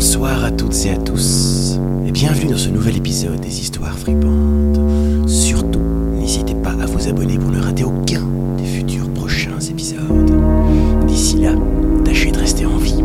Bonsoir 0.00 0.44
à 0.44 0.50
toutes 0.50 0.86
et 0.86 0.92
à 0.92 0.96
tous, 0.96 1.78
et 2.06 2.10
bienvenue 2.10 2.50
dans 2.50 2.56
ce 2.56 2.70
nouvel 2.70 2.96
épisode 2.96 3.38
des 3.38 3.60
Histoires 3.60 3.98
fripantes. 3.98 5.28
Surtout, 5.28 5.82
n'hésitez 6.18 6.54
pas 6.54 6.70
à 6.70 6.86
vous 6.86 7.06
abonner 7.06 7.38
pour 7.38 7.50
ne 7.50 7.60
rater 7.60 7.84
aucun 7.84 8.26
des 8.56 8.64
futurs 8.64 9.12
prochains 9.12 9.60
épisodes. 9.60 10.32
D'ici 11.06 11.36
là, 11.42 11.52
tâchez 12.02 12.32
de 12.32 12.38
rester 12.38 12.64
en 12.64 12.78
vie. 12.78 13.04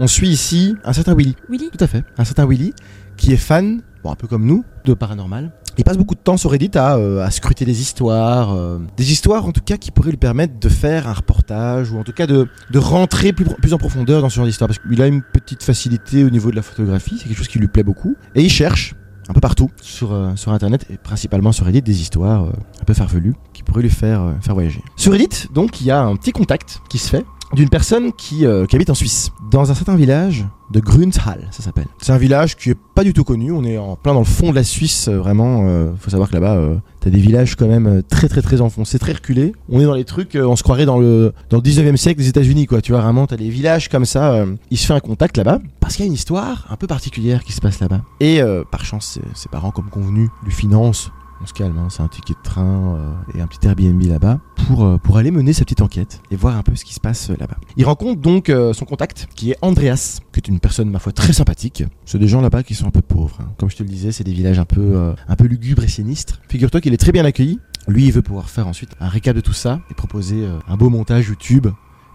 On 0.00 0.08
suit 0.08 0.30
ici 0.30 0.74
un 0.82 0.92
certain 0.92 1.14
Willy. 1.14 1.36
Willy 1.48 1.70
Tout 1.70 1.84
à 1.84 1.86
fait. 1.86 2.02
Un 2.18 2.24
certain 2.24 2.48
Willy 2.48 2.74
qui 3.16 3.32
est 3.32 3.36
fan, 3.36 3.80
bon, 4.02 4.10
un 4.10 4.16
peu 4.16 4.26
comme 4.26 4.44
nous, 4.44 4.64
de 4.84 4.94
paranormal. 4.94 5.52
Il 5.76 5.84
passe 5.84 5.96
beaucoup 5.96 6.14
de 6.14 6.20
temps 6.20 6.36
sur 6.36 6.50
Reddit 6.50 6.70
à, 6.74 6.96
euh, 6.96 7.24
à 7.24 7.30
scruter 7.30 7.64
des 7.64 7.80
histoires. 7.80 8.54
euh, 8.54 8.78
des 8.96 9.10
histoires 9.12 9.44
en 9.46 9.52
tout 9.52 9.60
cas 9.60 9.76
qui 9.76 9.90
pourraient 9.90 10.10
lui 10.10 10.16
permettre 10.16 10.58
de 10.60 10.68
faire 10.68 11.08
un 11.08 11.12
reportage 11.12 11.90
ou 11.90 11.98
en 11.98 12.04
tout 12.04 12.12
cas 12.12 12.26
de, 12.26 12.48
de 12.70 12.78
rentrer 12.78 13.32
plus, 13.32 13.44
plus 13.44 13.74
en 13.74 13.78
profondeur 13.78 14.20
dans 14.22 14.28
ce 14.28 14.36
genre 14.36 14.46
d'histoire. 14.46 14.68
Parce 14.68 14.78
qu'il 14.78 15.00
a 15.02 15.06
une 15.06 15.22
petite 15.22 15.62
facilité 15.62 16.24
au 16.24 16.30
niveau 16.30 16.50
de 16.50 16.56
la 16.56 16.62
photographie, 16.62 17.16
c'est 17.18 17.28
quelque 17.28 17.36
chose 17.38 17.48
qui 17.48 17.58
lui 17.58 17.68
plaît 17.68 17.82
beaucoup. 17.82 18.16
Et 18.34 18.42
il 18.42 18.50
cherche 18.50 18.94
un 19.28 19.32
peu 19.32 19.40
partout 19.40 19.70
sur, 19.80 20.12
euh, 20.12 20.36
sur 20.36 20.52
internet 20.52 20.86
et 20.90 20.96
principalement 20.98 21.50
sur 21.50 21.64
Reddit 21.66 21.82
des 21.82 22.00
histoires 22.00 22.44
un 22.44 22.84
peu 22.84 22.92
farfelues 22.94 23.34
qui 23.52 23.62
pourraient 23.62 23.82
lui 23.82 23.90
faire, 23.90 24.34
faire 24.42 24.54
voyager. 24.54 24.82
Sur 24.96 25.12
Reddit, 25.12 25.48
donc, 25.54 25.80
il 25.80 25.86
y 25.86 25.90
a 25.90 26.02
un 26.02 26.14
petit 26.16 26.32
contact 26.32 26.80
qui 26.90 26.98
se 26.98 27.08
fait 27.08 27.24
d'une 27.54 27.68
personne 27.68 28.12
qui, 28.12 28.44
euh, 28.46 28.66
qui 28.66 28.76
habite 28.76 28.90
en 28.90 28.94
Suisse, 28.94 29.30
dans 29.50 29.70
un 29.70 29.74
certain 29.74 29.96
village 29.96 30.44
de 30.70 30.80
Grunthal, 30.80 31.46
ça 31.50 31.62
s'appelle. 31.62 31.86
C'est 32.00 32.12
un 32.12 32.16
village 32.18 32.56
qui 32.56 32.70
est 32.70 32.76
pas 32.94 33.04
du 33.04 33.12
tout 33.12 33.24
connu, 33.24 33.52
on 33.52 33.64
est 33.64 33.78
en 33.78 33.96
plein 33.96 34.12
dans 34.14 34.20
le 34.20 34.24
fond 34.24 34.50
de 34.50 34.54
la 34.56 34.64
Suisse, 34.64 35.08
euh, 35.08 35.18
vraiment. 35.18 35.64
euh, 35.68 35.92
faut 35.98 36.10
savoir 36.10 36.28
que 36.30 36.34
là-bas, 36.34 36.54
euh, 36.56 36.76
t'as 37.00 37.10
des 37.10 37.18
villages 37.20 37.54
quand 37.56 37.66
même 37.66 38.02
très 38.08 38.28
très 38.28 38.42
très 38.42 38.60
enfoncés, 38.60 38.98
très 38.98 39.12
reculés. 39.12 39.52
On 39.68 39.80
est 39.80 39.84
dans 39.84 39.94
les 39.94 40.04
trucs, 40.04 40.36
on 40.40 40.56
se 40.56 40.62
croirait 40.62 40.86
dans 40.86 40.98
le 40.98 41.32
dans 41.50 41.58
le 41.58 41.62
19e 41.62 41.96
siècle 41.96 42.18
des 42.20 42.28
États-Unis, 42.28 42.66
quoi. 42.66 42.80
Tu 42.80 42.92
vois, 42.92 43.00
vraiment, 43.02 43.26
t'as 43.26 43.36
des 43.36 43.50
villages 43.50 43.88
comme 43.88 44.04
ça. 44.06 44.44
il 44.70 44.78
se 44.78 44.86
fait 44.86 44.94
un 44.94 45.00
contact 45.00 45.36
là-bas 45.36 45.58
parce 45.80 45.94
qu'il 45.96 46.04
y 46.04 46.06
a 46.06 46.08
une 46.08 46.14
histoire 46.14 46.66
un 46.70 46.76
peu 46.76 46.86
particulière 46.86 47.44
qui 47.44 47.52
se 47.52 47.60
passe 47.60 47.80
là-bas. 47.80 48.00
Et 48.20 48.40
par 48.70 48.84
chance, 48.84 49.06
ses- 49.14 49.20
ses 49.38 49.48
parents, 49.48 49.70
comme 49.70 49.90
convenu, 49.90 50.28
lui 50.44 50.52
financent 50.52 51.10
on 51.42 51.46
se 51.46 51.52
calme, 51.52 51.76
hein, 51.78 51.88
c'est 51.90 52.02
un 52.02 52.08
ticket 52.08 52.34
de 52.34 52.42
train 52.42 52.96
euh, 52.96 53.12
et 53.34 53.40
un 53.40 53.46
petit 53.46 53.66
Airbnb 53.66 54.02
là-bas 54.02 54.40
pour, 54.66 54.84
euh, 54.84 54.98
pour 54.98 55.18
aller 55.18 55.30
mener 55.30 55.52
sa 55.52 55.64
petite 55.64 55.82
enquête 55.82 56.20
et 56.30 56.36
voir 56.36 56.56
un 56.56 56.62
peu 56.62 56.74
ce 56.74 56.84
qui 56.84 56.94
se 56.94 57.00
passe 57.00 57.30
euh, 57.30 57.36
là-bas. 57.38 57.56
Il 57.76 57.84
rencontre 57.84 58.20
donc 58.20 58.50
son 58.72 58.84
contact 58.84 59.26
qui 59.34 59.50
est 59.50 59.56
Andreas, 59.62 60.20
qui 60.32 60.40
est 60.40 60.48
une 60.48 60.60
personne 60.60 60.90
ma 60.90 60.98
foi 60.98 61.12
très 61.12 61.32
sympathique. 61.32 61.84
C'est 62.04 62.18
des 62.18 62.28
gens 62.28 62.40
là-bas 62.40 62.62
qui 62.62 62.74
sont 62.74 62.86
un 62.86 62.90
peu 62.90 63.02
pauvres. 63.02 63.38
hein. 63.40 63.48
Comme 63.58 63.70
je 63.70 63.76
te 63.76 63.82
le 63.82 63.88
disais, 63.88 64.12
c'est 64.12 64.24
des 64.24 64.32
villages 64.32 64.58
un 64.58 64.64
peu, 64.64 65.14
un 65.28 65.36
peu 65.36 65.44
lugubres 65.46 65.82
et 65.84 65.88
sinistres. 65.88 66.40
Figure-toi 66.48 66.80
qu'il 66.80 66.94
est 66.94 66.98
très 66.98 67.12
bien 67.12 67.24
accueilli. 67.24 67.58
Lui, 67.88 68.06
il 68.06 68.12
veut 68.12 68.22
pouvoir 68.22 68.48
faire 68.48 68.66
ensuite 68.66 68.90
un 69.00 69.08
récap 69.08 69.34
de 69.36 69.40
tout 69.40 69.52
ça 69.52 69.80
et 69.90 69.94
proposer 69.94 70.46
un 70.68 70.76
beau 70.76 70.88
montage 70.88 71.28
YouTube 71.28 71.66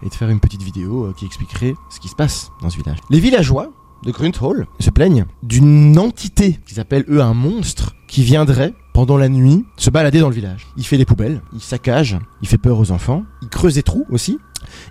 et 0.02 0.08
de 0.08 0.14
faire 0.14 0.30
une 0.30 0.40
petite 0.40 0.62
vidéo 0.62 1.12
qui 1.16 1.26
expliquerait 1.26 1.74
ce 1.90 2.00
qui 2.00 2.08
se 2.08 2.14
passe 2.16 2.50
dans 2.62 2.70
ce 2.70 2.76
village. 2.78 2.98
Les 3.10 3.20
villageois 3.20 3.70
de 4.04 4.10
Grunthal 4.12 4.66
se 4.78 4.90
plaignent 4.90 5.26
d'une 5.42 5.98
entité 5.98 6.58
qu'ils 6.66 6.80
appellent 6.80 7.04
eux 7.08 7.20
un 7.20 7.34
monstre 7.34 7.94
qui 8.08 8.22
viendrait 8.22 8.74
pendant 8.92 9.16
la 9.16 9.28
nuit 9.28 9.64
se 9.76 9.90
balader 9.90 10.20
dans 10.20 10.28
le 10.28 10.34
village. 10.34 10.66
Il 10.76 10.84
fait 10.84 10.98
des 10.98 11.04
poubelles, 11.04 11.40
il 11.52 11.60
saccage, 11.60 12.18
il 12.42 12.48
fait 12.48 12.58
peur 12.58 12.78
aux 12.78 12.90
enfants, 12.90 13.24
il 13.42 13.48
creuse 13.48 13.74
des 13.74 13.82
trous 13.82 14.06
aussi, 14.10 14.38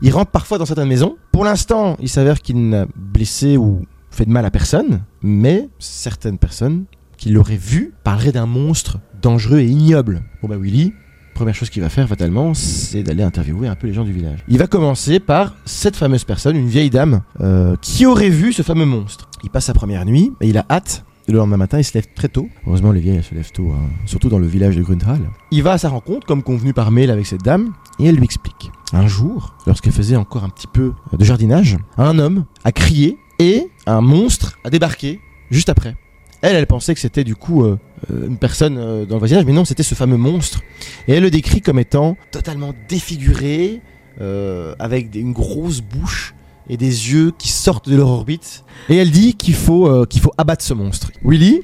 il 0.02 0.12
rentre 0.12 0.32
parfois 0.32 0.58
dans 0.58 0.66
certaines 0.66 0.88
maisons. 0.88 1.18
Pour 1.32 1.46
l'instant, 1.46 1.98
il 2.00 2.10
s'avère 2.10 2.42
qu'il 2.42 2.70
n'a 2.70 2.86
blessé 2.96 3.58
ou 3.58 3.82
fait 4.12 4.26
de 4.26 4.32
mal 4.32 4.46
à 4.46 4.52
personne, 4.52 5.02
mais 5.22 5.70
certaines 5.80 6.38
personnes 6.38 6.86
qui 7.18 7.30
l'auraient 7.30 7.58
vu 7.58 7.94
parleraient 8.04 8.32
d'un 8.32 8.46
monstre 8.46 9.00
dangereux 9.22 9.60
et 9.60 9.68
ignoble. 9.68 10.24
Bon 10.42 10.48
bah 10.48 10.58
Willy, 10.58 10.94
première 11.34 11.56
chose 11.56 11.70
qu'il 11.70 11.82
va 11.82 11.90
faire 11.90 12.08
fatalement, 12.08 12.54
c'est 12.54 13.04
d'aller 13.04 13.24
interviewer 13.24 13.68
un 13.68 13.76
peu 13.76 13.88
les 13.88 13.94
gens 13.94 14.04
du 14.04 14.12
village. 14.12 14.40
Il 14.48 14.58
va 14.58 14.68
commencer 14.68 15.20
par 15.20 15.56
cette 15.66 15.96
fameuse 15.96 16.24
personne, 16.24 16.56
une 16.56 16.68
vieille 16.68 16.90
dame, 16.90 17.22
euh, 17.42 17.76
qui 17.82 18.06
aurait 18.06 18.30
vu 18.30 18.54
ce 18.54 18.62
fameux 18.62 18.86
monstre. 18.86 19.30
Il 19.44 19.50
passe 19.50 19.66
sa 19.66 19.74
première 19.74 20.06
nuit 20.06 20.32
et 20.42 20.50
il 20.50 20.58
a 20.58 20.66
hâte. 20.70 21.06
Le 21.30 21.38
lendemain 21.38 21.58
matin, 21.58 21.78
il 21.78 21.84
se 21.84 21.94
lève 21.94 22.08
très 22.16 22.28
tôt. 22.28 22.50
Heureusement, 22.66 22.92
les 22.92 23.02
vieilles, 23.02 23.22
se 23.22 23.36
lèvent 23.36 23.52
tôt, 23.52 23.70
hein, 23.72 23.88
surtout 24.08 24.30
dans 24.30 24.40
le 24.40 24.48
village 24.48 24.76
de 24.76 24.82
Grunthal. 24.82 25.22
Il 25.52 25.62
va 25.62 25.74
à 25.74 25.78
sa 25.78 25.90
rencontre, 25.90 26.26
comme 26.26 26.42
convenu 26.42 26.74
par 26.74 26.90
mail 26.90 27.12
avec 27.12 27.28
cette 27.28 27.44
dame, 27.44 27.72
et 28.00 28.06
elle 28.08 28.16
lui 28.16 28.24
explique. 28.24 28.72
Un 28.94 29.08
jour, 29.08 29.56
lorsqu'elle 29.68 29.94
faisait 29.94 30.16
encore 30.16 30.44
un 30.44 30.50
petit 30.50 30.66
peu 30.66 30.92
de 31.14 31.24
jardinage, 31.24 31.78
un 32.00 32.18
homme 32.18 32.46
a 32.64 32.72
crié 32.72 33.20
et 33.38 33.68
un 33.86 34.02
monstre 34.02 34.58
a 34.64 34.72
débarqué 34.72 35.20
juste 35.52 35.70
après. 35.70 35.96
Elle, 36.42 36.56
elle 36.56 36.66
pensait 36.66 36.96
que 36.96 37.00
c'était 37.00 37.24
du 37.24 37.36
coup 37.36 37.64
euh, 37.64 37.78
une 38.10 38.38
personne 38.38 38.78
euh, 38.80 39.06
dans 39.06 39.16
le 39.16 39.20
voisinage, 39.20 39.46
mais 39.46 39.54
non, 39.54 39.66
c'était 39.66 39.84
ce 39.84 39.94
fameux 39.94 40.18
monstre. 40.18 40.62
Et 41.08 41.14
elle 41.14 41.24
le 41.24 41.30
décrit 41.30 41.62
comme 41.62 41.78
étant 41.78 42.18
totalement 42.32 42.74
défiguré, 42.88 43.82
euh, 44.20 44.74
avec 44.80 45.14
une 45.14 45.34
grosse 45.34 45.82
bouche 45.82 46.34
et 46.70 46.78
des 46.78 47.12
yeux 47.12 47.32
qui 47.38 47.50
sortent 47.50 47.90
de 47.90 47.96
leur 47.96 48.10
orbite. 48.10 48.64
Et 48.88 48.96
elle 48.96 49.12
dit 49.12 49.34
qu'il 49.34 49.56
faut, 49.56 49.88
euh, 49.88 50.06
qu'il 50.06 50.22
faut 50.22 50.32
abattre 50.38 50.64
ce 50.64 50.74
monstre. 50.74 51.12
Willy 51.24 51.62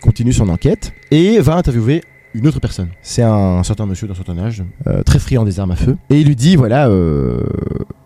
continue 0.00 0.32
son 0.32 0.48
enquête 0.48 0.92
et 1.10 1.38
va 1.38 1.56
interviewer 1.56 2.02
une 2.34 2.46
autre 2.46 2.60
personne. 2.60 2.88
C'est 3.02 3.22
un 3.22 3.62
certain 3.62 3.86
monsieur 3.86 4.08
d'un 4.08 4.14
certain 4.14 4.38
âge, 4.38 4.64
euh, 4.86 5.02
très 5.02 5.18
friand 5.18 5.44
des 5.44 5.60
armes 5.60 5.70
à 5.70 5.76
feu. 5.76 5.96
Et 6.10 6.20
il 6.20 6.26
lui 6.26 6.36
dit, 6.36 6.56
voilà, 6.56 6.88
euh, 6.88 7.40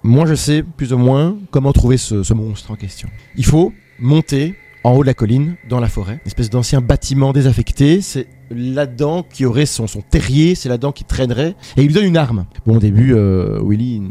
moi 0.03 0.27
je 0.27 0.35
sais 0.35 0.63
plus 0.63 0.93
ou 0.93 0.99
moins 0.99 1.37
comment 1.51 1.73
trouver 1.73 1.97
ce, 1.97 2.33
monstre 2.35 2.71
en 2.73 2.77
question. 2.77 3.09
Il 3.37 3.45
faut 3.45 3.73
monter 3.99 4.55
en 4.85 4.93
haut 4.93 5.03
de 5.03 5.07
la 5.07 5.15
colline, 5.15 5.57
dans 5.69 5.81
la 5.81 5.89
forêt, 5.89 6.15
une 6.15 6.27
espèce 6.27 6.51
d'ancien 6.51 6.81
bâtiment 6.81 7.33
désaffecté. 7.33 8.01
C'est 8.01 8.27
là-dedans 8.51 9.25
qui 9.29 9.45
aurait 9.45 9.67
son, 9.67 9.87
son 9.87 10.01
terrier, 10.01 10.55
c'est 10.55 10.69
là-dedans 10.69 10.93
qui 10.93 11.05
traînerait. 11.05 11.55
Et 11.77 11.83
il 11.83 11.87
lui 11.87 11.95
donne 11.95 12.05
une 12.05 12.17
arme. 12.17 12.47
Bon, 12.67 12.77
au 12.77 12.81
début, 12.81 13.15
Willy, 13.15 14.03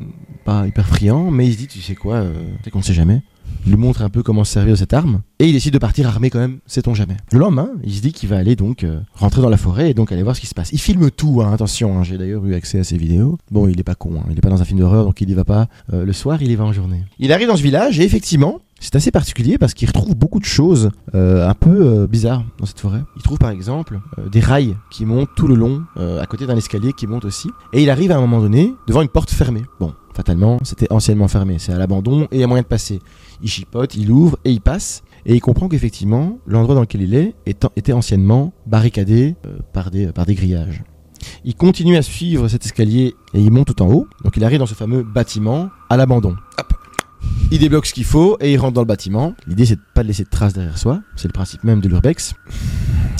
pas 0.46 0.66
hyper 0.68 0.88
friand, 0.88 1.32
mais 1.32 1.48
il 1.48 1.54
se 1.54 1.58
dit, 1.58 1.68
tu 1.68 1.82
sais 1.82 1.96
quoi, 1.96 2.16
euh, 2.16 2.34
c'est 2.64 2.70
qu'on 2.72 2.80
ne 2.80 2.84
sait 2.84 2.94
jamais. 2.94 3.22
Il 3.66 3.72
lui 3.72 3.78
montre 3.78 4.02
un 4.02 4.10
peu 4.10 4.24
comment 4.24 4.44
se 4.44 4.54
servir 4.54 4.74
de 4.74 4.80
cette 4.80 4.94
arme. 4.94 5.22
Et 5.40 5.48
il 5.48 5.54
décide 5.54 5.74
de 5.74 5.80
partir 5.80 6.08
armé 6.08 6.30
quand 6.30 6.40
même, 6.40 6.60
sait-on 6.68 6.94
jamais. 6.94 7.18
Le 7.32 7.40
lendemain, 7.40 7.70
il 7.84 7.94
se 7.94 8.02
dit 8.02 8.14
qu'il 8.14 8.30
va 8.30 8.38
aller 8.38 8.56
donc 8.56 8.84
euh, 8.84 9.00
rentrer 9.14 9.42
dans 9.42 9.50
la 9.50 9.58
forêt 9.58 9.92
et 9.92 9.94
donc 9.94 10.12
aller 10.12 10.24
voir 10.24 10.36
ce 10.36 10.42
qui 10.42 10.48
se 10.48 10.54
passe. 10.54 10.72
Il 10.72 10.80
filme 10.80 11.12
tout, 11.12 11.42
hein, 11.42 11.52
attention, 11.52 11.98
hein, 11.98 12.04
j'ai 12.04 12.18
d'ailleurs 12.18 12.46
eu 12.46 12.54
accès 12.54 12.80
à 12.80 12.84
ses 12.84 12.98
vidéos. 12.98 13.38
Bon, 13.52 13.68
il 13.68 13.80
est 13.80 13.84
pas 13.84 13.96
con, 13.96 14.20
hein, 14.20 14.26
il 14.32 14.38
est 14.38 14.42
pas 14.42 14.50
dans 14.50 14.62
un 14.62 14.66
film 14.66 14.80
d'horreur, 14.80 15.06
donc 15.06 15.20
il 15.20 15.30
y 15.30 15.34
va 15.34 15.44
pas 15.46 15.68
euh, 15.94 16.06
le 16.06 16.14
soir, 16.14 16.42
il 16.42 16.50
y 16.50 16.56
va 16.56 16.64
en 16.64 16.74
journée. 16.74 17.04
Il 17.20 17.34
arrive 17.34 17.48
dans 17.48 17.58
ce 17.58 17.64
village 17.64 18.00
et 18.00 18.04
effectivement, 18.04 18.62
c'est 18.80 18.96
assez 18.96 19.12
particulier 19.12 19.58
parce 19.58 19.74
qu'il 19.74 19.88
retrouve 19.88 20.16
beaucoup 20.16 20.40
de 20.40 20.46
choses 20.46 20.92
euh, 21.16 21.48
un 21.48 21.54
peu 21.54 21.88
euh, 21.88 22.08
bizarres 22.08 22.44
dans 22.60 22.66
cette 22.66 22.80
forêt. 22.80 23.02
Il 23.16 23.24
trouve 23.24 23.38
par 23.38 23.50
exemple 23.50 24.00
euh, 24.20 24.30
des 24.30 24.40
rails 24.40 24.76
qui 24.92 25.06
montent 25.06 25.30
tout 25.36 25.48
le 25.48 25.56
long, 25.56 25.84
euh, 25.98 26.22
à 26.22 26.26
côté 26.26 26.46
d'un 26.46 26.58
escalier 26.58 26.94
qui 26.94 27.08
monte 27.08 27.26
aussi. 27.26 27.50
Et 27.74 27.82
il 27.82 27.90
arrive 27.90 28.12
à 28.12 28.18
un 28.18 28.22
moment 28.22 28.42
donné 28.42 28.74
devant 28.88 29.02
une 29.02 29.08
porte 29.08 29.32
fermée. 29.32 29.64
Bon, 29.80 29.94
fatalement, 30.16 30.60
c'était 30.64 30.92
anciennement 30.92 31.28
fermé, 31.28 31.58
c'est 31.60 31.74
à 31.74 31.78
l'abandon 31.78 32.24
et 32.32 32.38
il 32.38 32.40
y 32.40 32.44
a 32.44 32.48
moyen 32.48 32.64
de 32.64 32.68
passer. 32.68 33.00
Il 33.42 33.50
chipote, 33.50 33.96
il 33.96 34.12
ouvre 34.12 34.38
et 34.46 34.52
il 34.52 34.62
passe. 34.62 35.04
Et 35.28 35.34
il 35.34 35.42
comprend 35.42 35.68
qu'effectivement, 35.68 36.38
l'endroit 36.46 36.76
dans 36.76 36.82
lequel 36.82 37.02
il 37.02 37.16
est 37.16 37.34
était 37.76 37.94
anciennement 37.94 38.54
barricadé 38.68 39.36
euh, 39.46 39.58
par, 39.74 39.90
des, 39.90 40.08
par 40.12 40.26
des 40.26 40.36
grillages. 40.36 40.84
Il 41.44 41.56
continue 41.56 41.98
à 41.98 42.04
suivre 42.04 42.48
cet 42.48 42.66
escalier 42.66 43.16
et 43.34 43.40
il 43.40 43.52
monte 43.52 43.76
tout 43.76 43.82
en 43.82 43.92
haut. 43.92 44.08
Donc 44.24 44.38
il 44.38 44.44
arrive 44.44 44.60
dans 44.60 44.68
ce 44.68 44.76
fameux 44.76 45.04
bâtiment 45.04 45.70
à 45.90 45.98
l'abandon. 45.98 46.36
Hop. 46.60 46.74
Il 47.52 47.60
débloque 47.60 47.86
ce 47.86 47.94
qu'il 47.94 48.06
faut 48.06 48.38
et 48.42 48.54
il 48.54 48.58
rentre 48.58 48.74
dans 48.74 48.82
le 48.82 48.88
bâtiment. 48.88 49.34
L'idée 49.48 49.66
c'est 49.66 49.76
de 49.76 49.82
pas 49.94 50.04
laisser 50.04 50.24
de 50.24 50.30
traces 50.30 50.54
derrière 50.54 50.78
soi. 50.78 51.02
C'est 51.16 51.28
le 51.28 51.34
principe 51.34 51.64
même 51.64 51.80
de 51.80 51.88
l'urbex. 51.88 52.34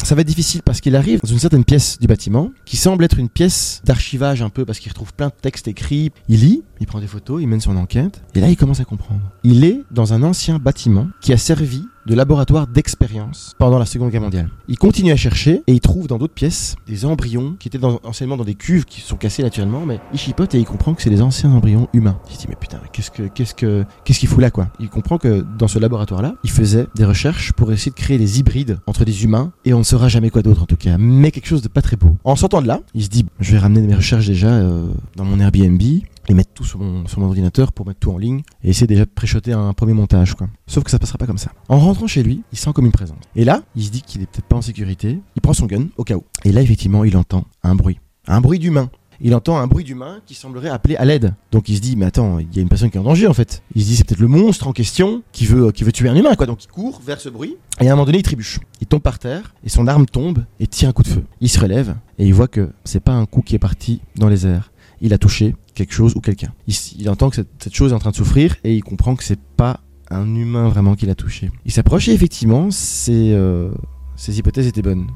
Ça 0.04 0.16
va 0.16 0.22
être 0.22 0.28
difficile 0.28 0.62
parce 0.64 0.82
qu'il 0.82 0.96
arrive 0.96 1.20
dans 1.22 1.30
une 1.30 1.40
certaine 1.40 1.64
pièce 1.64 2.00
du 2.00 2.08
bâtiment 2.08 2.52
qui 2.66 2.78
semble 2.78 3.04
être 3.04 3.18
une 3.18 3.30
pièce 3.30 3.82
d'archivage 3.86 4.42
un 4.42 4.50
peu 4.50 4.66
parce 4.66 4.80
qu'il 4.80 4.92
retrouve 4.92 5.14
plein 5.14 5.28
de 5.28 5.34
textes 5.40 5.68
écrits. 5.68 6.12
Il 6.28 6.42
lit, 6.42 6.64
il 6.80 6.88
prend 6.88 7.00
des 7.00 7.08
photos, 7.08 7.42
il 7.42 7.48
mène 7.48 7.62
son 7.62 7.78
enquête 7.78 8.22
et 8.34 8.40
là 8.40 8.50
il 8.50 8.58
commence 8.58 8.80
à 8.80 8.86
comprendre. 8.86 9.22
Il 9.44 9.64
est 9.64 9.84
dans 9.92 10.14
un 10.14 10.24
ancien 10.24 10.60
bâtiment 10.60 11.08
qui 11.22 11.32
a 11.32 11.38
servi 11.38 11.88
de 12.06 12.16
laboratoire 12.16 12.68
d'expérience 12.68 13.56
pendant 13.58 13.80
la 13.80 13.86
Seconde 13.86 14.12
Guerre 14.12 14.22
mondiale. 14.22 14.50
Il 14.68 14.78
continue 14.78 15.12
à 15.12 15.16
chercher 15.16 15.64
et 15.68 15.74
il 15.74 15.80
trouve 15.80 16.08
dans 16.08 16.18
d'autres 16.18 16.34
pièces 16.34 16.76
des 16.88 17.06
embryons 17.06 17.56
qui 17.60 17.68
étaient 17.68 17.84
anciennement 17.84 18.38
dans 18.38 18.44
des 18.44 18.56
cuves 18.56 18.86
qui 18.86 19.02
sont 19.02 19.18
cassées 19.18 19.44
naturellement, 19.44 19.86
mais 19.86 20.00
il 20.14 20.20
chipote 20.20 20.56
et 20.56 20.60
il 20.60 20.66
comprend 20.66 20.94
que 20.94 21.02
c'est 21.02 21.10
des 21.10 21.22
anciens 21.22 21.52
embryons 21.52 21.88
humains. 21.94 22.20
Il 22.30 22.36
se 22.36 22.40
dit 22.40 22.46
mais 22.50 22.56
putain, 22.56 22.80
qu'est-ce 22.92 23.12
que 23.12 23.24
qu'est-ce 23.24 23.56
que 23.56 23.86
qu'est-ce 24.04 24.20
qu'il 24.20 24.30
fout 24.30 24.42
là 24.42 24.52
quoi? 24.52 24.68
Il 24.80 24.90
comprend 24.90 25.18
que 25.18 25.46
dans 25.58 25.68
ce 25.68 25.80
laboratoire-là, 25.80 26.36
il 26.44 26.52
faisait 26.52 26.88
des 26.96 27.06
recherches 27.06 27.54
pour 27.54 27.72
essayer 27.72 27.92
de 27.92 27.96
créer 27.96 28.18
des 28.18 28.40
hybrides 28.40 28.80
entre 28.88 29.06
des 29.06 29.24
humains 29.24 29.52
et 29.66 29.74
on 29.74 29.80
ne 29.80 29.84
saura 29.84 30.08
jamais 30.08 30.30
quoi 30.30 30.42
d'autre 30.42 30.64
en 30.64 30.66
tout 30.66 30.78
cas, 30.78 30.98
mais 30.98 31.32
quelque 31.32 31.48
chose 31.48 31.62
de 31.62 31.68
pas 31.68 31.82
très 31.82 31.98
beau. 31.98 32.16
En 32.24 32.36
sortant 32.36 32.62
de 32.62 32.68
là, 32.68 32.82
il 32.94 33.04
se 33.04 33.10
dit 33.10 33.26
je 33.40 33.52
vais 33.52 33.60
ramener 33.60 33.82
mes 33.82 33.96
recherches 33.96 34.28
déjà 34.28 34.48
euh, 34.48 34.86
dans 35.16 35.26
mon 35.26 35.40
Airbnb 35.40 35.82
et 36.28 36.34
mettre 36.34 36.52
tout 36.54 36.64
sur 36.64 36.80
mon, 36.80 37.06
ordinateur 37.18 37.72
pour 37.72 37.86
mettre 37.86 38.00
tout 38.00 38.12
en 38.12 38.18
ligne 38.18 38.42
et 38.64 38.70
essayer 38.70 38.88
déjà 38.88 39.06
de 39.06 39.10
préchoter 39.10 39.54
un 39.54 39.74
premier 39.74 39.94
montage 39.94 40.36
quoi. 40.36 40.48
Sauf 40.68 40.84
que 40.84 40.92
ça 40.92 41.00
passera 41.00 41.18
pas 41.18 41.28
comme 41.28 41.38
ça. 41.38 41.52
En 41.70 41.80
rentrant 41.80 42.08
chez 42.08 42.24
lui, 42.24 42.44
il 42.52 42.58
sent 42.58 42.72
comme 42.74 42.86
une 42.86 42.92
présence. 42.92 43.18
Et 43.36 43.46
là, 43.46 43.64
il 43.76 43.84
se 43.84 43.92
dit 43.92 44.02
qu'il 44.02 44.22
est 44.22 44.26
peut-être 44.26 44.46
pas 44.46 44.58
en 44.58 44.62
sécurité. 44.62 45.20
Il 45.36 45.42
prend 45.42 45.54
son 45.54 45.66
gun 45.66 45.88
au 45.98 46.04
cas 46.04 46.16
où. 46.16 46.24
Et 46.44 46.52
là, 46.52 46.62
effectivement, 46.62 47.04
il 47.04 47.18
entend 47.18 47.46
un 47.64 47.76
bruit. 47.76 48.00
Un 48.28 48.42
bruit 48.42 48.60
d'humain. 48.60 48.90
Il 49.22 49.34
entend 49.34 49.58
un 49.58 49.68
bruit 49.68 49.84
d'humain 49.84 50.20
qui 50.26 50.34
semblerait 50.34 50.70
appeler 50.70 50.96
à 50.98 51.06
l'aide. 51.06 51.34
Donc 51.52 51.70
il 51.70 51.78
se 51.78 51.82
dit, 51.82 51.96
mais 51.96 52.06
attends, 52.06 52.40
il 52.40 52.54
y 52.54 52.60
a 52.60 52.62
une 52.62 52.70
personne 52.70 52.90
qui 52.90 52.98
est 52.98 53.00
en 53.00 53.04
danger 53.04 53.28
en 53.28 53.34
fait. 53.34 53.64
Il 53.74 53.82
se 53.82 53.88
dit, 53.88 53.96
c'est 53.96 54.04
peut-être 54.04 54.20
le 54.20 54.28
monstre 54.28 54.68
en 54.68 54.74
question 54.74 55.24
qui 55.32 55.46
veut, 55.46 55.72
qui 55.72 55.84
veut 55.84 55.92
tuer 55.92 56.10
un 56.10 56.16
humain 56.16 56.36
quoi. 56.36 56.46
Donc 56.46 56.64
il 56.64 56.68
court 56.68 57.02
vers 57.06 57.22
ce 57.22 57.30
bruit. 57.30 57.56
Et 57.80 57.88
à 57.88 57.94
un 57.94 57.96
moment 57.96 58.06
donné, 58.06 58.20
il 58.20 58.24
trébuche. 58.24 58.60
Il 58.82 58.88
tombe 58.88 59.02
par 59.02 59.20
terre 59.20 59.54
et 59.64 59.70
son 59.70 59.88
arme 59.88 60.06
tombe 60.06 60.44
et 60.60 60.68
tire 60.68 60.90
un 60.90 60.92
coup 60.92 61.04
de 61.04 61.08
feu. 61.08 61.24
Il 61.40 61.50
se 61.50 61.60
relève 61.60 61.96
et 62.20 62.26
il 62.26 62.34
voit 62.34 62.48
que 62.48 62.72
c'est 62.84 63.00
pas 63.00 63.14
un 63.14 63.26
coup 63.26 63.42
qui 63.42 63.56
est 63.56 63.60
parti 63.60 64.02
dans 64.16 64.28
les 64.28 64.46
airs. 64.46 64.72
Il 65.02 65.14
a 65.14 65.18
touché 65.18 65.56
quelque 65.76 65.94
chose 65.94 66.16
ou 66.16 66.22
quelqu'un. 66.22 66.54
Il, 66.98 67.10
entend 67.10 67.30
que 67.30 67.36
cette, 67.36 67.76
chose 67.76 67.92
est 67.92 67.96
en 67.96 68.00
train 68.00 68.12
de 68.12 68.16
souffrir 68.16 68.56
et 68.64 68.74
il 68.74 68.84
comprend 68.84 69.16
que 69.16 69.24
c'est 69.24 69.40
pas 69.40 69.82
un 70.10 70.36
humain 70.36 70.70
vraiment 70.70 70.96
qui 70.96 71.06
l'a 71.06 71.16
touché. 71.16 71.52
Il 71.66 71.72
s'approche 71.72 72.08
et 72.08 72.14
effectivement, 72.14 72.72
ses, 72.72 73.34
euh, 73.34 73.72
ses 74.16 74.40
hypothèses 74.40 74.68
étaient 74.68 74.82
bonnes. 74.82 75.08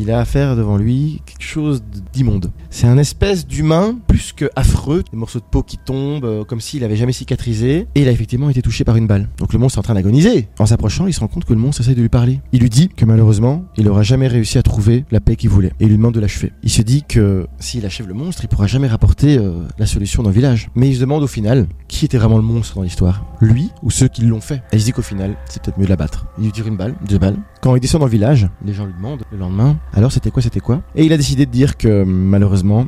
Il 0.00 0.12
a 0.12 0.20
affaire 0.20 0.54
devant 0.54 0.76
lui 0.76 1.22
quelque 1.26 1.42
chose 1.42 1.82
d'immonde. 2.12 2.52
C'est 2.70 2.86
un 2.86 2.98
espèce 2.98 3.48
d'humain 3.48 3.98
plus 4.06 4.32
que 4.32 4.48
affreux, 4.54 5.02
des 5.10 5.16
morceaux 5.16 5.40
de 5.40 5.44
peau 5.44 5.64
qui 5.64 5.76
tombent, 5.76 6.24
euh, 6.24 6.44
comme 6.44 6.60
s'il 6.60 6.84
avait 6.84 6.94
jamais 6.94 7.12
cicatrisé, 7.12 7.88
et 7.96 8.02
il 8.02 8.06
a 8.06 8.12
effectivement 8.12 8.48
été 8.48 8.62
touché 8.62 8.84
par 8.84 8.94
une 8.94 9.08
balle. 9.08 9.28
Donc 9.38 9.52
le 9.52 9.58
monstre 9.58 9.78
est 9.78 9.80
en 9.80 9.82
train 9.82 9.94
d'agoniser. 9.94 10.46
En 10.60 10.66
s'approchant, 10.66 11.08
il 11.08 11.12
se 11.12 11.18
rend 11.18 11.26
compte 11.26 11.44
que 11.44 11.52
le 11.52 11.58
monstre 11.58 11.80
essaie 11.80 11.96
de 11.96 12.00
lui 12.00 12.08
parler. 12.08 12.38
Il 12.52 12.60
lui 12.60 12.70
dit 12.70 12.88
que 12.88 13.04
malheureusement, 13.04 13.64
il 13.76 13.86
n'aura 13.86 14.04
jamais 14.04 14.28
réussi 14.28 14.56
à 14.56 14.62
trouver 14.62 15.04
la 15.10 15.18
paix 15.18 15.34
qu'il 15.34 15.50
voulait, 15.50 15.72
et 15.80 15.84
il 15.84 15.88
lui 15.88 15.96
demande 15.96 16.14
de 16.14 16.20
l'achever. 16.20 16.52
Il 16.62 16.70
se 16.70 16.82
dit 16.82 17.02
que 17.02 17.48
s'il 17.58 17.84
achève 17.84 18.06
le 18.06 18.14
monstre, 18.14 18.44
il 18.44 18.48
pourra 18.48 18.68
jamais 18.68 18.86
rapporter 18.86 19.36
euh, 19.36 19.64
la 19.78 19.86
solution 19.86 20.22
dans 20.22 20.30
le 20.30 20.34
village. 20.34 20.68
Mais 20.76 20.88
il 20.88 20.94
se 20.94 21.00
demande 21.00 21.24
au 21.24 21.28
final 21.28 21.66
qui 21.88 22.04
était 22.04 22.18
vraiment 22.18 22.36
le 22.36 22.42
monstre 22.42 22.76
dans 22.76 22.82
l'histoire, 22.82 23.24
lui 23.40 23.70
ou 23.82 23.90
ceux 23.90 24.06
qui 24.06 24.22
l'ont 24.22 24.40
fait? 24.40 24.62
Et 24.72 24.76
il 24.76 24.80
se 24.80 24.84
dit 24.84 24.92
qu'au 24.92 25.02
final, 25.02 25.36
c'est 25.48 25.60
peut-être 25.60 25.78
mieux 25.78 25.86
de 25.86 25.90
l'abattre. 25.90 26.26
Il 26.38 26.44
lui 26.44 26.52
tire 26.52 26.68
une 26.68 26.76
balle, 26.76 26.94
deux 27.08 27.18
balles. 27.18 27.36
Quand 27.62 27.74
il 27.74 27.80
descend 27.80 28.00
dans 28.00 28.06
le 28.06 28.12
village, 28.12 28.48
les 28.64 28.72
gens 28.72 28.86
lui 28.86 28.92
demandent 28.92 29.24
le 29.32 29.38
lendemain 29.38 29.76
alors 29.94 30.12
c'était 30.12 30.30
quoi, 30.30 30.42
c'était 30.42 30.60
quoi? 30.60 30.82
Et 30.94 31.04
il 31.04 31.12
a 31.12 31.16
décidé 31.16 31.46
de 31.46 31.50
dire 31.50 31.76
que 31.76 32.04
malheureusement, 32.04 32.86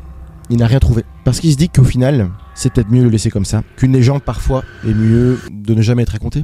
il 0.49 0.57
n'a 0.57 0.67
rien 0.67 0.79
trouvé. 0.79 1.03
Parce 1.23 1.39
qu'il 1.39 1.51
se 1.51 1.57
dit 1.57 1.69
qu'au 1.69 1.83
final, 1.83 2.29
c'est 2.55 2.71
peut-être 2.73 2.91
mieux 2.91 3.03
le 3.03 3.09
laisser 3.09 3.29
comme 3.29 3.45
ça. 3.45 3.63
Qu'une 3.77 3.93
légende 3.93 4.21
parfois 4.21 4.63
est 4.85 4.93
mieux 4.93 5.39
de 5.51 5.73
ne 5.73 5.81
jamais 5.81 6.03
être 6.03 6.09
racontée. 6.09 6.43